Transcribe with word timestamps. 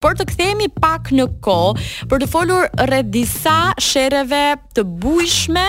Por 0.00 0.14
të 0.16 0.24
kthehemi 0.30 0.68
pak 0.80 1.10
në 1.12 1.26
kohë 1.44 2.06
për 2.08 2.22
të 2.22 2.28
folur 2.32 2.70
rreth 2.88 3.10
disa 3.12 3.56
shereve 3.88 4.40
të 4.72 4.86
bujshme 5.04 5.66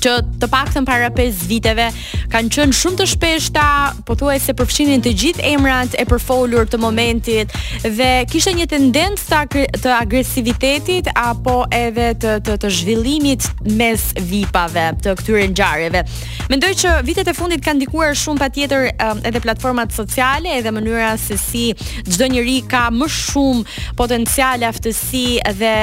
që 0.00 0.14
të 0.40 0.48
paktën 0.52 0.84
para 0.88 1.08
5 1.14 1.44
viteve 1.48 1.86
kanë 2.32 2.50
qenë 2.54 2.76
shumë 2.76 2.98
të 3.00 3.06
shpeshta 3.14 3.64
pothuajse 4.08 4.52
përfshinin 4.58 5.02
të 5.04 5.12
gjithë 5.22 5.44
emrat 5.52 5.94
e 5.98 6.04
përfolur 6.08 6.68
të 6.70 6.80
momentit 6.82 7.54
dhe 7.84 8.10
kishte 8.30 8.52
një 8.58 8.66
tendencë 8.72 9.40
të 9.76 9.94
agresivitetit 9.96 11.08
apo 11.20 11.58
edhe 11.74 12.10
të 12.22 12.34
të, 12.48 12.56
të 12.64 12.72
zhvillimit 12.76 13.46
mes 13.80 14.04
vipave 14.30 14.90
të 15.04 15.16
këtyre 15.20 15.46
ngjarjeve. 15.54 16.04
Mendoj 16.52 16.72
që 16.84 16.94
vitet 17.06 17.30
e 17.32 17.36
fundit 17.36 17.64
kanë 17.64 17.80
ndikuar 17.80 18.14
shumë 18.16 18.42
patjetër 18.44 18.88
edhe 19.30 19.42
platformat 19.44 19.96
sociale 19.96 20.52
edhe 20.60 20.74
mënyra 20.76 21.14
se 21.20 21.38
si 21.40 21.66
çdo 22.08 22.28
njeri 22.34 22.60
ka 22.70 22.86
më 23.00 23.08
shumë 23.16 23.96
potencial 23.98 24.68
aftësi 24.70 25.26
dhe 25.60 25.74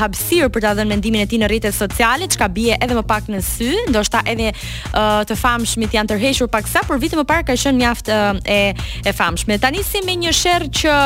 hapësirë 0.00 0.50
për 0.54 0.66
ta 0.66 0.72
dhënë 0.78 0.92
mendimin 0.94 1.26
e 1.26 1.30
tij 1.30 1.42
në 1.42 1.50
rrjetet 1.50 1.74
sociale, 1.76 2.28
çka 2.30 2.48
bie 2.54 2.78
edhe 2.78 2.94
më 2.98 3.06
pak 3.10 3.28
në 3.30 3.39
sy, 3.42 3.74
ndoshta 3.88 4.20
edhe 4.30 4.52
uh, 4.94 5.20
të 5.28 5.36
famshmit 5.40 5.94
janë 5.96 6.12
tërhequr 6.14 6.50
paksa, 6.52 6.82
por 6.88 7.00
vitin 7.02 7.22
e 7.22 7.26
parë 7.30 7.48
ka 7.50 7.58
qenë 7.60 7.80
mjaft 7.80 8.12
uh, 8.12 8.32
e 8.44 8.58
e 9.06 9.12
famshme. 9.16 9.58
Tanisi 9.62 10.04
me 10.06 10.18
një 10.22 10.34
sherr 10.36 10.68
që 10.80 10.96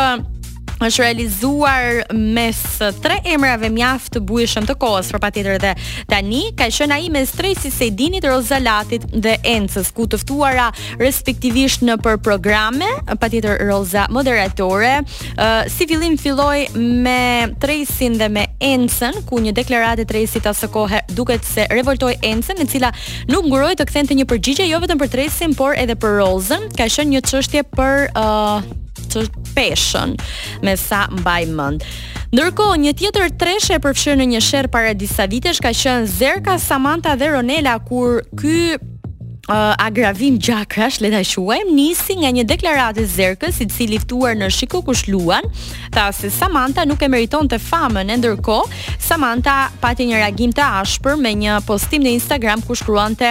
është 0.83 1.03
realizuar 1.03 1.85
mes 2.13 2.59
tre 3.03 3.19
emrave 3.31 3.69
mjaft 3.71 4.15
të 4.17 4.23
bujshëm 4.29 4.67
të 4.69 4.77
kohës, 4.83 5.11
por 5.13 5.23
patjetër 5.23 5.59
edhe 5.59 5.73
tani 6.11 6.43
ka 6.59 6.67
qenë 6.75 6.97
ai 6.99 7.11
me 7.15 7.23
stresin 7.29 7.71
e 7.71 7.75
Sejdinit, 7.75 8.25
Rozalatit 8.29 9.07
dhe 9.25 9.37
Encës, 9.55 9.93
ku 9.95 10.07
të 10.11 10.19
ftuara 10.25 10.69
respektivisht 11.01 11.85
në 11.87 11.99
për 12.05 12.19
programe, 12.27 12.89
patjetër 13.21 13.63
Roza 13.69 14.05
moderatore. 14.13 14.99
Uh, 15.37 15.65
si 15.73 15.87
fillim 15.91 16.17
filloi 16.21 16.67
me 16.75 17.51
Tresin 17.63 18.19
dhe 18.21 18.29
me 18.33 18.47
Encën, 18.61 19.23
ku 19.29 19.39
një 19.45 19.55
deklaratë 19.57 20.05
e 20.05 20.09
Tresit 20.11 20.47
asaj 20.51 20.71
kohe 20.75 21.01
duket 21.15 21.45
se 21.49 21.67
revoltoi 21.71 22.17
Encën, 22.21 22.61
e 22.63 22.69
cila 22.71 22.93
nuk 23.31 23.47
nguroi 23.49 23.75
të 23.79 23.89
kthente 23.91 24.17
një 24.19 24.27
përgjigje 24.31 24.69
jo 24.69 24.83
vetëm 24.85 25.01
për 25.01 25.13
Tresin, 25.17 25.57
por 25.59 25.77
edhe 25.79 25.97
për 25.99 26.19
Rozën. 26.21 26.69
Ka 26.77 26.89
qenë 26.89 27.15
një 27.17 27.25
çështje 27.31 27.67
për 27.75 28.07
uh, 28.19 28.75
të 29.23 29.55
peshën, 29.55 30.17
me 30.65 30.75
sa 30.81 31.05
mbaj 31.13 31.45
mend. 31.53 31.87
Ndërkohë, 32.35 32.81
një 32.85 32.95
tjetër 32.99 33.37
treshe 33.39 33.79
e 33.79 33.83
përfshirë 33.85 34.21
në 34.23 34.31
një 34.35 34.41
shërë 34.49 34.73
para 34.75 34.95
disa 34.99 35.29
vitesh 35.31 35.63
ka 35.63 35.71
shënë 35.71 36.11
Zerka, 36.19 36.59
Samantha 36.59 37.15
dhe 37.17 37.31
Ronela, 37.31 37.77
kur 37.79 38.25
ky 38.41 38.75
uh, 38.75 39.73
agravim 39.79 40.41
gjakash, 40.43 40.99
le 41.05 41.13
ta 41.15 41.23
quajmë, 41.23 41.71
nisi 41.77 42.17
nga 42.25 42.33
një 42.35 42.45
deklaratë 42.51 43.05
e 43.05 43.11
Zerkës, 43.15 43.61
i 43.63 43.69
cili 43.71 44.01
ftuar 44.03 44.35
në 44.41 44.51
Shikoku 44.51 44.97
shluan, 44.99 45.47
tha 45.95 46.09
se 46.13 46.31
Samantha 46.35 46.83
nuk 46.91 47.07
e 47.07 47.11
meriton 47.13 47.47
të 47.47 47.63
famën, 47.63 48.11
e 48.11 48.19
ndërkohë 48.25 48.94
Samantha 49.15 49.69
pati 49.79 50.09
një 50.11 50.17
reagim 50.19 50.51
të 50.51 50.65
ashpër 50.83 51.15
me 51.23 51.31
një 51.39 51.61
postim 51.69 52.03
në 52.03 52.17
Instagram 52.17 52.65
ku 52.67 52.75
shkruante 52.75 53.29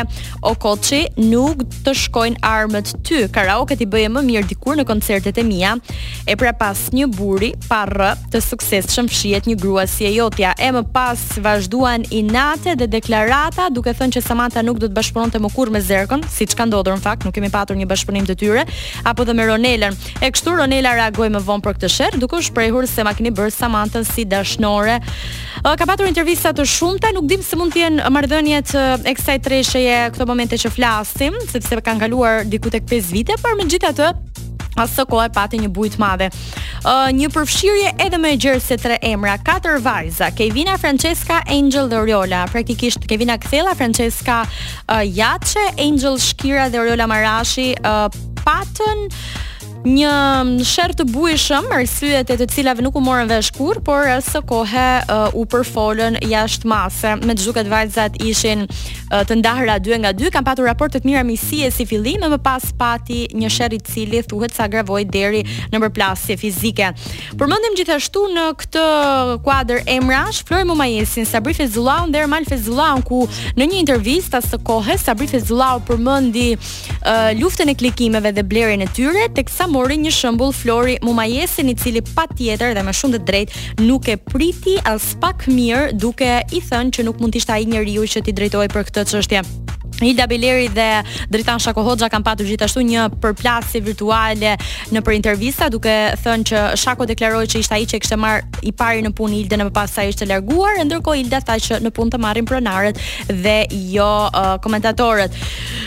o 0.47 0.53
koçi 0.63 1.01
nuk 1.19 1.65
të 1.83 1.91
shkojnë 2.05 2.39
armët 2.47 2.93
ty. 3.03 3.25
Karaoke 3.35 3.75
ti 3.75 3.83
bëje 3.91 4.07
më 4.15 4.21
mirë 4.23 4.47
dikur 4.47 4.77
në 4.79 4.85
koncertet 4.87 5.41
e 5.41 5.43
mia. 5.43 5.73
E 6.23 6.37
pra 6.39 6.53
pas 6.55 6.85
një 6.95 7.09
buri 7.17 7.49
pa 7.67 7.81
r 7.89 8.13
të 8.31 8.39
suksesshëm 8.45 9.09
fshihet 9.11 9.49
një 9.51 9.57
grua 9.59 9.83
si 9.91 10.07
e 10.07 10.13
jotja. 10.15 10.53
E 10.55 10.69
më 10.71 10.85
pas 10.95 11.25
vazhduan 11.43 12.07
inate 12.15 12.77
dhe 12.79 12.87
deklarata 12.95 13.67
duke 13.75 13.91
thënë 13.91 14.15
që 14.15 14.23
Samantha 14.29 14.63
nuk 14.63 14.79
do 14.79 14.87
të 14.87 14.95
bashkëpunonte 14.95 15.43
më 15.43 15.51
kurrë 15.51 15.75
me 15.75 15.83
Zerkon, 15.83 16.23
siç 16.31 16.55
ka 16.55 16.63
ndodhur 16.69 16.95
në 16.95 17.03
fakt, 17.03 17.27
nuk 17.27 17.35
kemi 17.35 17.51
patur 17.51 17.75
një 17.75 17.89
bashkëpunim 17.91 18.29
të 18.31 18.37
tyre, 18.39 18.63
apo 19.03 19.27
dhe 19.27 19.35
me 19.35 19.49
Ronelën. 19.51 19.99
E 20.23 20.31
kështu 20.31 20.55
Ronela 20.61 20.95
reagoi 20.95 21.27
më 21.35 21.43
vonë 21.43 21.67
për 21.67 21.75
këtë 21.79 21.91
sherr, 21.97 22.19
duke 22.23 22.39
u 22.39 22.45
shprehur 22.47 22.87
se 22.87 23.03
ma 23.03 23.11
keni 23.19 23.35
bërë 23.35 23.51
Samantha 23.59 24.05
si 24.07 24.23
dashnore 24.23 25.01
ka 25.73 25.85
patur 25.89 26.05
intervista 26.07 26.51
të 26.53 26.63
shumta, 26.69 27.09
nuk 27.15 27.25
dim 27.29 27.41
se 27.43 27.57
mund 27.57 27.73
të 27.73 27.79
jenë 27.81 28.09
marrëdhëniet 28.13 28.71
e 29.07 29.13
kësaj 29.17 29.37
treshëje 29.45 29.95
këto 30.13 30.25
momente 30.29 30.57
që 30.61 30.69
flasim, 30.73 31.33
sepse 31.49 31.79
kanë 31.81 32.03
kaluar 32.05 32.43
diku 32.45 32.69
tek 32.73 32.83
5 32.89 33.09
vite, 33.13 33.37
por 33.41 33.57
megjithatë 33.59 34.11
Asë 34.77 35.03
kohë 35.05 35.27
e 35.27 35.31
pati 35.33 35.59
një 35.61 35.67
bujt 35.69 35.99
madhe 36.01 36.31
uh, 36.33 37.05
Një 37.13 37.27
përfshirje 37.35 37.91
edhe 38.05 38.17
me 38.21 38.31
gjërë 38.41 38.61
se 38.61 38.77
tre 38.81 38.95
emra 39.05 39.35
Katër 39.37 39.77
vajza 39.85 40.31
Kevina 40.33 40.79
Francesca 40.81 41.43
Angel 41.45 41.91
dhe 41.91 41.99
Oriola 42.01 42.39
Praktikisht 42.49 43.05
Kevina 43.05 43.35
Kthela 43.37 43.75
Francesca 43.77 44.39
uh, 44.47 45.03
Jace 45.05 45.61
Angel 45.77 46.17
Shkira 46.17 46.71
dhe 46.73 46.81
Oriola 46.81 47.05
Marashi 47.05 47.67
uh, 47.85 48.07
Patën 48.41 49.05
uh, 49.13 49.21
një 49.85 50.11
mm, 50.13 50.51
shërë 50.67 50.95
të 51.01 51.05
bujshëm 51.11 51.65
mërësyet 51.69 52.29
e 52.31 52.37
të 52.39 52.45
cilave 52.53 52.83
nuk 52.85 52.95
u 52.95 53.01
morën 53.03 53.27
vesh 53.29 53.49
kur, 53.55 53.79
por 53.85 54.07
së 54.23 54.39
kohë 54.47 54.85
u 55.37 55.43
përfolën 55.51 56.17
jashtë 56.27 56.69
mase. 56.69 57.13
Me 57.27 57.35
zhuket 57.39 57.67
vajzat 57.71 58.19
ishin 58.23 58.65
të 59.11 59.37
të 59.43 59.53
a 59.73 59.77
dy 59.79 59.97
nga 60.01 60.11
dy, 60.15 60.29
kanë 60.31 60.47
patur 60.47 60.67
raportet 60.69 61.03
mirë 61.05 61.23
mira 61.23 61.25
miqësie 61.27 61.71
si 61.71 61.85
fillim, 61.85 62.23
më 62.31 62.39
pas 62.43 62.63
pati 62.79 63.25
një 63.35 63.49
sherr 63.53 63.75
i 63.75 63.79
cili 63.85 64.23
thuhet 64.23 64.55
sa 64.55 64.67
gravoj 64.67 65.03
deri 65.05 65.43
në 65.73 65.81
përplasje 65.83 66.37
fizike. 66.41 66.91
Përmendim 67.37 67.75
gjithashtu 67.77 68.23
në 68.33 68.45
këtë 68.63 68.85
kuadër 69.45 69.83
emrash 69.95 70.43
Flori 70.47 70.65
Mumajesin, 70.65 71.27
Sabri 71.29 71.53
Fezulaun 71.53 72.11
dhe 72.13 72.23
Ermal 72.23 72.47
Fezullaun 72.49 73.03
ku 73.05 73.25
në 73.59 73.67
një 73.71 73.79
intervistë 73.83 74.41
së 74.47 74.61
kohë, 74.65 74.97
Sabri 75.01 75.27
Fezullau 75.29 75.83
përmendi 75.87 76.47
uh, 76.55 77.29
luftën 77.39 77.69
e 77.73 77.77
klikimeve 77.79 78.33
dhe 78.37 78.43
blerjen 78.47 78.85
e 78.85 78.89
tyre 78.95 79.27
teksa 79.37 79.67
mori 79.73 79.97
një 80.03 80.11
shembull 80.13 80.53
Flori 80.55 80.97
Mumajesin 81.05 81.71
i 81.71 81.75
cili 81.79 82.03
patjetër 82.13 82.75
dhe 82.77 82.85
më 82.85 82.93
shumë 82.99 83.15
të 83.19 83.23
drejtë 83.31 83.85
nuk 83.89 84.11
e 84.13 84.17
priti 84.29 84.77
as 84.89 85.09
pak 85.23 85.47
mirë 85.49 85.97
duke 86.03 86.35
i 86.43 86.61
thënë 86.69 86.97
që 86.99 87.07
nuk 87.09 87.21
mund 87.23 87.33
të 87.35 87.41
ishte 87.43 87.57
ai 87.57 87.67
njeriu 87.73 88.05
që 88.15 88.23
ti 88.29 88.35
drejtohej 88.37 88.71
për 88.75 88.89
këtë 88.91 89.09
çështje. 89.15 89.45
Hilda 90.01 90.25
Beleri 90.27 90.67
dhe 90.73 91.01
Dritan 91.29 91.59
Shako 91.61 91.83
Hoxha 91.85 92.09
kanë 92.11 92.25
patur 92.25 92.47
gjithashtu 92.49 92.81
një 92.87 93.05
përplasje 93.23 93.81
virtuale 93.85 94.55
në 94.93 95.01
për 95.05 95.15
intervista, 95.17 95.67
duke 95.73 95.91
thënë 96.23 96.47
që 96.49 96.61
Shako 96.83 97.05
deklaroi 97.09 97.45
që 97.51 97.59
ishte 97.63 97.75
ai 97.77 97.85
që 97.87 97.99
kishte 98.01 98.17
marr 98.19 98.41
i 98.69 98.73
pari 98.73 99.03
në 99.05 99.13
punë 99.17 99.37
Hilda 99.41 99.59
në 99.61 99.67
pas 99.75 99.91
sa 99.97 100.05
ishte 100.09 100.25
larguar, 100.29 100.79
ndërkohë 100.87 101.19
Hilda 101.21 101.41
tha 101.45 101.57
që 101.67 101.79
në 101.85 101.93
punë 101.95 102.13
të 102.15 102.21
marrin 102.23 102.47
pronarët 102.49 102.99
dhe 103.29 103.55
jo 103.93 104.09
uh, 104.29 104.55
komentatorët. 104.63 105.37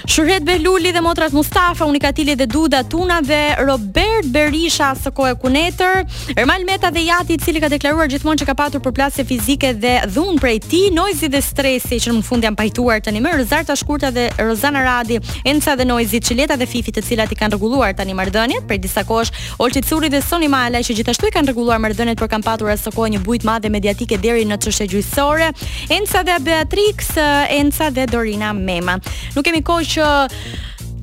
Shuret 0.06 0.44
Beluli 0.46 0.92
dhe 0.94 1.02
motrat 1.02 1.34
Mustafa, 1.34 1.84
Unikatili 1.86 2.34
dhe 2.38 2.46
Duda 2.46 2.84
Tuna 2.86 3.18
dhe 3.26 3.40
Robert 3.64 4.28
Berisha 4.34 4.92
së 4.96 5.12
kohë 5.16 5.34
kunetër, 5.42 6.02
Ermal 6.36 6.64
Meta 6.68 6.90
dhe 6.94 7.02
Jati 7.08 7.36
i 7.36 7.40
cili 7.42 7.60
ka 7.62 7.70
deklaruar 7.72 8.08
gjithmonë 8.12 8.44
që 8.44 8.48
ka 8.48 8.54
patur 8.58 8.82
përplasje 8.84 9.26
fizike 9.28 9.74
dhe 9.74 9.96
dhunë 10.14 10.38
prej 10.42 10.58
tij, 10.68 10.90
Noizi 10.94 11.28
dhe 11.32 11.42
stresi 11.42 11.98
që 12.06 12.14
në 12.16 12.24
fund 12.26 12.46
janë 12.46 12.58
pajtuar 12.60 13.02
tani 13.04 13.22
më 13.24 13.34
Rzarta 13.44 13.74
Kurta 13.96 14.12
dhe 14.12 14.28
Rozana 14.38 14.82
Radi, 14.84 15.16
Enca 15.44 15.74
dhe 15.78 15.84
Noizi, 15.84 16.20
Çileta 16.20 16.56
dhe 16.60 16.66
Fifi, 16.68 16.92
të 16.92 17.00
cilat 17.06 17.30
i 17.32 17.36
kanë 17.38 17.54
rregulluar 17.54 17.94
tani 17.96 18.12
marrëdhëniet 18.18 18.66
për 18.68 18.80
disa 18.84 19.04
kohësh, 19.08 19.30
Olçi 19.64 19.80
Curri 19.88 20.10
dhe 20.12 20.20
Soni 20.20 20.50
Mala 20.52 20.82
që 20.84 20.98
gjithashtu 20.98 21.30
i 21.30 21.32
kanë 21.32 21.48
rregulluar 21.54 21.80
marrëdhëniet 21.80 22.20
por 22.20 22.28
kanë 22.28 22.44
patur 22.44 22.68
asaj 22.74 22.92
kohë 22.92 23.14
një 23.14 23.22
bujt 23.24 23.46
madhe 23.48 23.70
mediatike 23.72 24.18
deri 24.20 24.44
në 24.50 24.58
çështje 24.66 24.90
gjyqësore. 24.92 25.48
Enca 25.96 26.24
dhe 26.28 26.36
Beatrix, 26.44 27.08
Enca 27.56 27.88
dhe 27.96 28.04
Dorina 28.12 28.52
Mema. 28.52 28.98
Nuk 29.32 29.48
kemi 29.48 29.62
kohë 29.64 29.88
që 29.94 30.14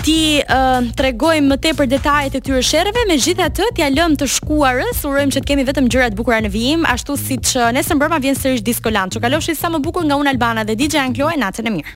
ti 0.04 0.22
uh, 0.44 0.84
tregojmë 1.00 1.48
më 1.50 1.58
tepër 1.66 1.88
detajet 1.96 2.36
e 2.36 2.42
këtyre 2.44 2.62
sherrëve, 2.70 3.06
megjithatë 3.10 3.70
t'ia 3.74 3.88
ja 3.88 3.96
lëm 4.02 4.18
të 4.22 4.28
shkuarës, 4.36 5.02
urojmë 5.08 5.34
që 5.38 5.42
të 5.46 5.50
kemi 5.54 5.66
vetëm 5.72 5.88
gjëra 5.90 6.12
të 6.12 6.20
bukura 6.20 6.42
në 6.44 6.52
vijim, 6.54 6.84
ashtu 6.92 7.16
siç 7.18 7.56
nesër 7.80 7.98
mbrëmja 8.02 8.20
vjen 8.28 8.36
sërish 8.42 8.66
Discoland. 8.68 9.16
Ju 9.16 9.24
kaloj 9.24 9.46
sa 9.56 9.72
më 9.72 9.80
bukur 9.88 10.04
nga 10.06 10.20
Un 10.20 10.28
Albana 10.28 10.68
dhe 10.68 10.76
DJ 10.76 11.00
Ankloe, 11.08 11.40
natën 11.42 11.72
e 11.74 11.78
mirë. 11.80 11.92